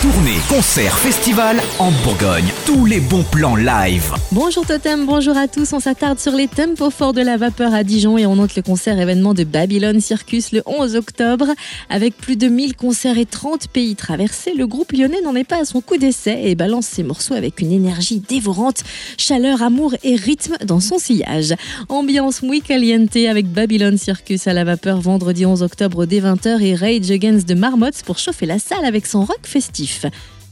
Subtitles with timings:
[0.00, 2.44] Tournée, concert, festival en Bourgogne.
[2.66, 4.14] Tous les bons plans live.
[4.30, 5.72] Bonjour Totem, bonjour à tous.
[5.72, 8.62] On s'attarde sur les tempos forts de la vapeur à Dijon et on note le
[8.62, 11.46] concert événement de Babylone Circus le 11 octobre.
[11.90, 15.62] Avec plus de 1000 concerts et 30 pays traversés, le groupe lyonnais n'en est pas
[15.62, 18.84] à son coup d'essai et balance ses morceaux avec une énergie dévorante,
[19.16, 21.54] chaleur, amour et rythme dans son sillage.
[21.88, 26.76] Ambiance muy caliente avec Babylone Circus à la vapeur vendredi 11 octobre dès 20h et
[26.76, 29.87] Rage Against the Marmots pour chauffer la salle avec son rock festif.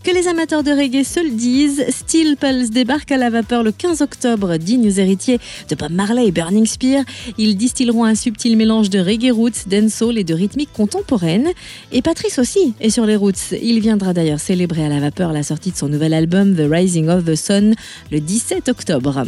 [0.06, 3.72] Que les amateurs de reggae se le disent, Steel Pulse débarque à la vapeur le
[3.72, 7.02] 15 octobre, dignes héritiers de Bob Marley et Burning Spear.
[7.38, 11.48] Ils distilleront un subtil mélange de reggae roots, dancehall et de rythmique contemporaine.
[11.90, 13.50] Et Patrice aussi est sur les roots.
[13.60, 17.08] Il viendra d'ailleurs célébrer à la vapeur la sortie de son nouvel album The Rising
[17.08, 17.74] of the Sun
[18.12, 19.24] le 17 octobre.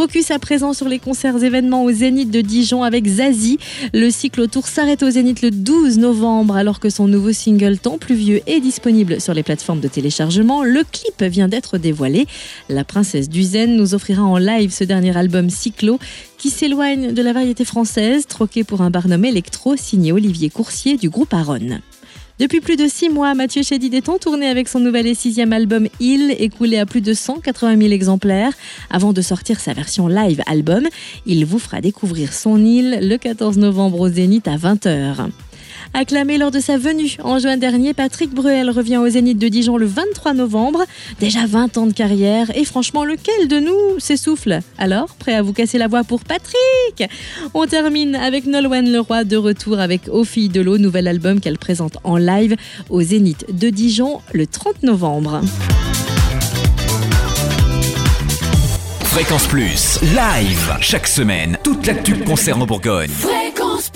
[0.00, 3.58] Focus à présent sur les concerts événements au Zénith de Dijon avec Zazie.
[3.92, 8.14] Le cyclotour s'arrête au Zénith le 12 novembre alors que son nouveau single Temps plus
[8.14, 10.64] vieux est disponible sur les plateformes de téléchargement.
[10.64, 12.26] Le clip vient d'être dévoilé.
[12.70, 15.98] La princesse du Zen nous offrira en live ce dernier album Cyclo
[16.38, 21.10] qui s'éloigne de la variété française, troqué pour un Barnum électro signé Olivier Coursier du
[21.10, 21.82] groupe Aaron.
[22.40, 25.52] Depuis plus de six mois, Mathieu Chédid est en tournée avec son nouvel et sixième
[25.52, 28.54] album Il, écoulé à plus de 180 000 exemplaires.
[28.88, 30.88] Avant de sortir sa version live album,
[31.26, 35.28] il vous fera découvrir son île le 14 novembre au Zénith à 20h.
[35.94, 39.76] Acclamé lors de sa venue en juin dernier, Patrick Bruel revient au Zénith de Dijon
[39.76, 40.84] le 23 novembre.
[41.18, 44.60] Déjà 20 ans de carrière et franchement, lequel de nous s'essouffle?
[44.78, 47.10] Alors, prêt à vous casser la voix pour Patrick?
[47.54, 51.58] On termine avec Nolwenn Leroy de retour avec Aux filles de l'eau, nouvel album qu'elle
[51.58, 52.56] présente en live
[52.88, 55.40] au Zénith de Dijon le 30 novembre.
[59.04, 60.76] Fréquence Plus, live.
[60.80, 63.10] Chaque semaine, toute l'actu concerne en Bourgogne.
[63.10, 63.90] Fréquence